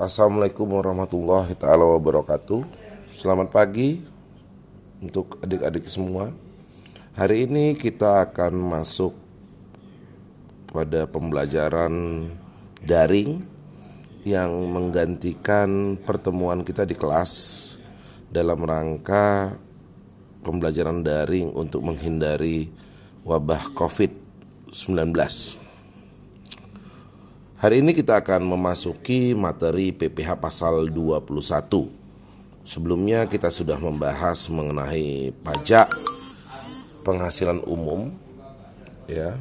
[0.00, 2.64] Assalamualaikum warahmatullahi taala wabarakatuh.
[3.12, 4.00] Selamat pagi
[4.96, 6.32] untuk adik-adik semua.
[7.12, 9.12] Hari ini kita akan masuk
[10.72, 11.92] pada pembelajaran
[12.80, 13.44] daring
[14.24, 17.76] yang menggantikan pertemuan kita di kelas
[18.32, 19.52] dalam rangka
[20.40, 22.72] pembelajaran daring untuk menghindari
[23.20, 25.59] wabah COVID-19.
[27.60, 31.92] Hari ini kita akan memasuki materi PPH pasal 21.
[32.64, 35.92] Sebelumnya kita sudah membahas mengenai pajak
[37.04, 38.16] penghasilan umum
[39.04, 39.36] ya.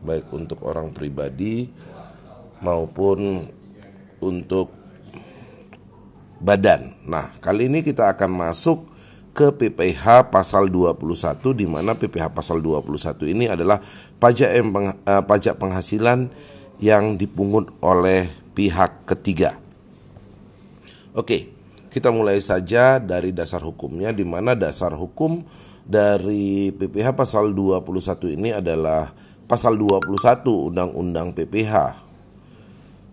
[0.00, 1.68] Baik untuk orang pribadi
[2.64, 3.44] maupun
[4.24, 4.72] untuk
[6.40, 6.96] badan.
[7.04, 8.88] Nah, kali ini kita akan masuk
[9.36, 10.96] ke PPH pasal 21
[11.52, 13.84] di mana PPH pasal 21 ini adalah
[14.16, 16.32] pajak uh, pajak penghasilan
[16.78, 19.58] yang dipungut oleh pihak ketiga.
[21.14, 21.50] Oke,
[21.90, 25.42] kita mulai saja dari dasar hukumnya di mana dasar hukum
[25.82, 29.10] dari PPH pasal 21 ini adalah
[29.50, 30.14] pasal 21
[30.46, 32.06] Undang-Undang PPH.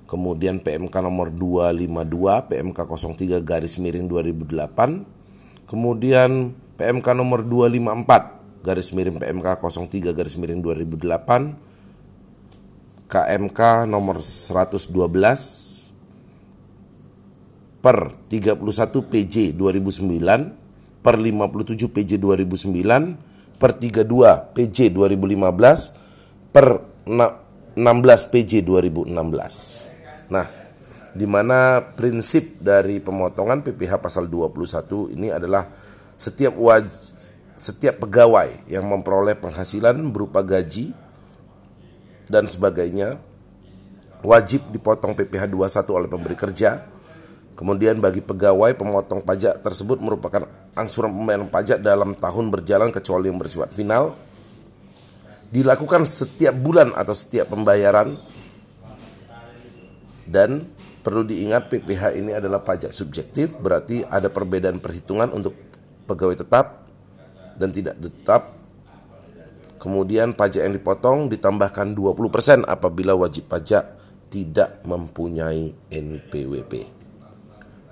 [0.05, 5.65] Kemudian PMK nomor 252 PMK 03 garis miring 2008.
[5.65, 11.64] Kemudian PMK nomor 254 garis miring PMK 03 garis miring 2008
[13.05, 15.85] KMK nomor 112
[17.85, 18.65] per 31
[19.13, 30.33] PJ 2009 per 57 PJ 2009 per 32 PJ 2015 per 16 PJ 2016.
[30.33, 30.49] Nah,
[31.13, 35.69] di mana prinsip dari pemotongan PPH pasal 21 ini adalah
[36.17, 36.89] setiap waj
[37.55, 40.91] setiap pegawai yang memperoleh penghasilan berupa gaji
[42.29, 43.21] dan sebagainya
[44.25, 46.81] wajib dipotong PPh 21 oleh pemberi kerja.
[47.55, 50.43] Kemudian bagi pegawai pemotong pajak tersebut merupakan
[50.75, 54.11] angsuran pembayaran pajak dalam tahun berjalan kecuali yang bersifat final.
[55.47, 58.19] Dilakukan setiap bulan atau setiap pembayaran.
[60.25, 60.67] Dan
[61.05, 65.53] perlu diingat PPh ini adalah pajak subjektif berarti ada perbedaan perhitungan untuk
[66.09, 66.89] pegawai tetap
[67.61, 68.54] dan tidak tetap
[69.85, 73.85] Kemudian pajak yang dipotong ditambahkan 20% apabila wajib pajak
[74.33, 76.73] tidak mempunyai NPWP.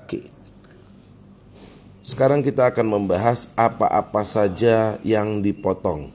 [0.02, 0.26] Oke.
[2.02, 6.09] Sekarang kita akan membahas apa-apa saja yang dipotong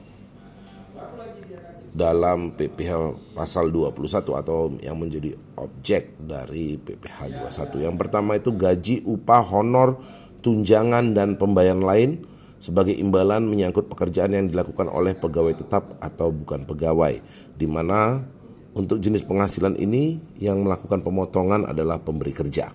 [1.95, 7.87] dalam PPh pasal 21 atau yang menjadi objek dari PPh 21.
[7.87, 9.95] Yang pertama itu gaji, upah, honor,
[10.43, 12.11] tunjangan dan pembayaran lain
[12.59, 17.17] sebagai imbalan menyangkut pekerjaan yang dilakukan oleh pegawai tetap atau bukan pegawai,
[17.55, 18.21] di mana
[18.75, 22.69] untuk jenis penghasilan ini yang melakukan pemotongan adalah pemberi kerja.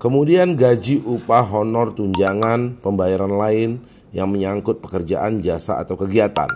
[0.00, 3.70] Kemudian gaji, upah, honor, tunjangan, pembayaran lain
[4.16, 6.48] yang menyangkut pekerjaan, jasa atau kegiatan.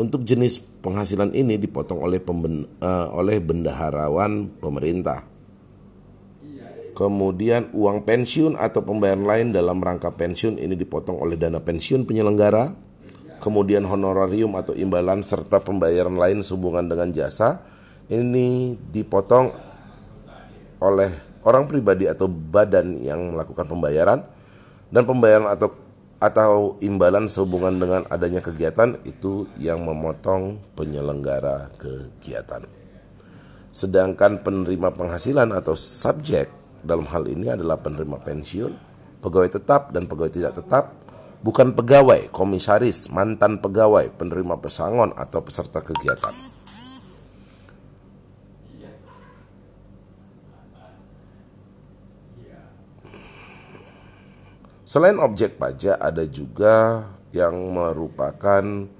[0.00, 5.28] Untuk jenis penghasilan ini dipotong oleh pemben, uh, oleh bendaharawan pemerintah.
[7.00, 12.76] Kemudian uang pensiun atau pembayaran lain dalam rangka pensiun ini dipotong oleh dana pensiun penyelenggara.
[13.40, 17.64] Kemudian honorarium atau imbalan serta pembayaran lain sehubungan dengan jasa
[18.12, 19.48] ini dipotong
[20.84, 21.08] oleh
[21.40, 24.20] orang pribadi atau badan yang melakukan pembayaran
[24.92, 25.72] dan pembayaran atau
[26.20, 32.68] atau imbalan sehubungan dengan adanya kegiatan itu yang memotong penyelenggara kegiatan.
[33.72, 38.72] Sedangkan penerima penghasilan atau subjek dalam hal ini adalah penerima pensiun,
[39.20, 40.96] pegawai tetap dan pegawai tidak tetap,
[41.40, 46.32] bukan pegawai, komisaris, mantan pegawai, penerima pesangon atau peserta kegiatan.
[54.90, 58.90] Selain objek pajak ada juga yang merupakan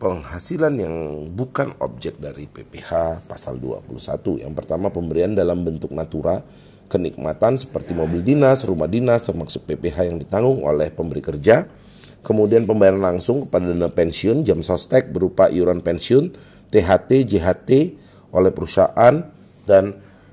[0.00, 0.96] penghasilan yang
[1.36, 4.40] bukan objek dari PPH pasal 21.
[4.40, 6.40] Yang pertama pemberian dalam bentuk natura
[6.88, 11.68] kenikmatan seperti mobil dinas, rumah dinas termasuk PPH yang ditanggung oleh pemberi kerja.
[12.24, 16.32] Kemudian pembayaran langsung kepada dana pensiun jam sostek berupa iuran pensiun,
[16.72, 17.70] THT, JHT
[18.32, 19.24] oleh perusahaan
[19.64, 19.84] dan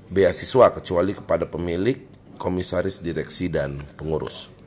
[0.08, 1.96] beasiswa kecuali kepada pemilik,
[2.40, 4.57] komisaris direksi dan pengurus.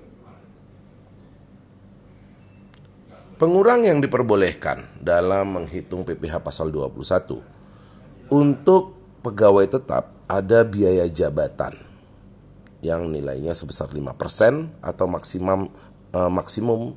[3.42, 7.42] Pengurang yang diperbolehkan dalam menghitung PPh pasal 21
[8.30, 8.94] untuk
[9.26, 11.74] pegawai tetap ada biaya jabatan
[12.86, 15.74] yang nilainya sebesar 5% atau maksimum
[16.14, 16.94] eh, maksimum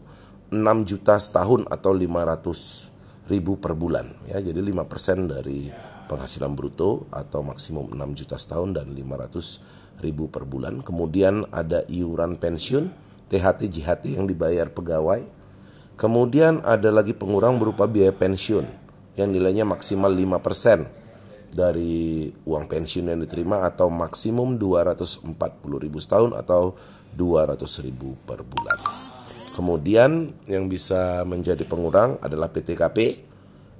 [0.52, 4.36] 6 juta setahun atau 500 ribu per bulan ya.
[4.36, 5.72] Jadi 5% dari
[6.12, 10.84] penghasilan bruto atau maksimum 6 juta setahun dan 500 ribu per bulan.
[10.84, 12.92] Kemudian ada iuran pensiun
[13.32, 15.43] THT JHT yang dibayar pegawai
[15.94, 18.66] kemudian ada lagi pengurang berupa biaya pensiun
[19.14, 21.04] yang nilainya maksimal 5%
[21.54, 25.30] dari uang pensiun yang diterima atau maksimum 240
[25.78, 26.74] ribu setahun atau
[27.14, 28.74] 200 ribu per bulan.
[29.54, 33.22] Kemudian yang bisa menjadi pengurang adalah PTKP.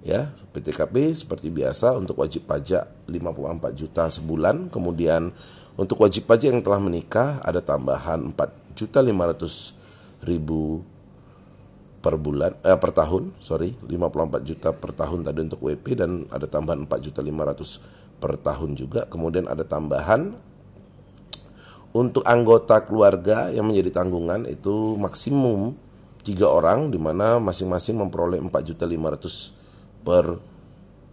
[0.06, 4.70] Ya, PTKP seperti biasa untuk wajib pajak 54 juta sebulan.
[4.70, 5.34] Kemudian
[5.74, 9.74] untuk wajib pajak yang telah menikah ada tambahan 4 juta 500
[10.22, 10.86] ribu
[12.04, 16.44] per bulan eh, per tahun sorry 54 juta per tahun tadi untuk WP dan ada
[16.44, 20.36] tambahan 4 juta 500 per tahun juga kemudian ada tambahan
[21.94, 25.78] untuk anggota keluarga yang menjadi tanggungan itu maksimum
[26.24, 30.40] tiga orang di mana masing-masing memperoleh 4.500 per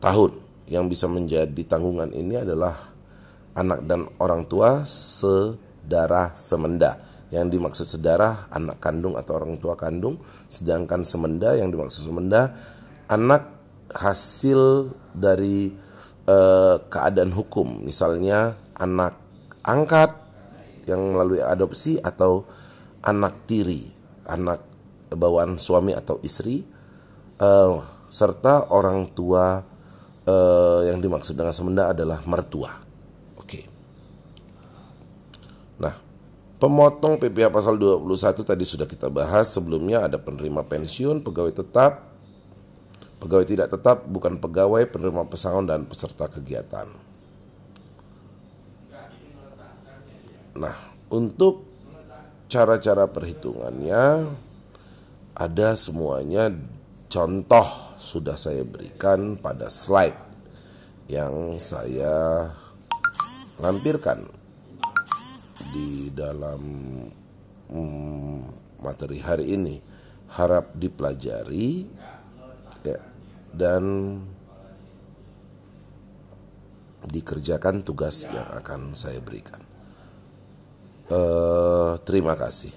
[0.02, 0.32] tahun.
[0.72, 2.74] Yang bisa menjadi tanggungan ini adalah
[3.54, 6.98] anak dan orang tua sedarah semenda.
[7.32, 10.20] Yang dimaksud sedarah anak kandung atau orang tua kandung,
[10.52, 12.54] sedangkan semenda yang dimaksud semenda
[13.08, 13.48] anak
[13.92, 15.72] hasil dari
[16.28, 19.16] uh, keadaan hukum, misalnya anak
[19.64, 20.12] angkat
[20.88, 22.44] yang melalui adopsi atau
[23.04, 23.88] anak tiri,
[24.28, 24.64] anak
[25.12, 26.64] bawaan suami atau istri,
[27.40, 27.80] uh,
[28.12, 29.64] serta orang tua
[30.28, 32.72] uh, yang dimaksud dengan semenda adalah mertua.
[33.40, 33.62] Oke.
[35.80, 35.96] Nah,
[36.62, 39.50] pemotong PPh pasal 21 tadi sudah kita bahas.
[39.50, 42.14] Sebelumnya ada penerima pensiun, pegawai tetap,
[43.18, 46.86] pegawai tidak tetap, bukan pegawai, penerima pesangon dan peserta kegiatan.
[50.62, 50.78] Nah,
[51.10, 51.66] untuk
[52.46, 54.30] cara-cara perhitungannya
[55.34, 56.54] ada semuanya.
[57.12, 60.16] Contoh sudah saya berikan pada slide
[61.12, 62.48] yang saya
[63.60, 64.41] lampirkan
[65.72, 66.62] di dalam
[67.72, 68.40] hmm,
[68.84, 69.76] materi hari ini
[70.36, 71.88] harap dipelajari
[72.84, 73.00] ya,
[73.56, 73.84] dan
[77.08, 79.64] dikerjakan tugas yang akan saya berikan.
[81.12, 82.72] Uh, terima kasih.